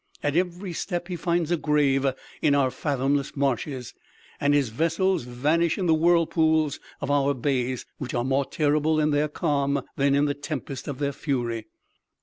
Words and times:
at 0.23 0.35
every 0.35 0.73
step 0.73 1.09
he 1.09 1.15
finds 1.15 1.51
a 1.51 1.57
grave 1.57 2.07
in 2.41 2.55
our 2.55 2.71
fathomless 2.71 3.35
marshes, 3.35 3.93
and 4.39 4.55
his 4.55 4.69
vessels 4.69 5.25
vanish 5.25 5.77
in 5.77 5.85
the 5.85 5.93
whirlpools 5.93 6.79
of 7.01 7.11
our 7.11 7.35
bays 7.35 7.85
which 7.99 8.15
are 8.15 8.23
more 8.25 8.45
terrible 8.45 8.99
in 8.99 9.11
their 9.11 9.27
calm 9.27 9.83
than 9.97 10.15
in 10.15 10.25
the 10.25 10.33
tempest 10.33 10.87
of 10.87 10.97
their 10.97 11.13
fury!" 11.13 11.67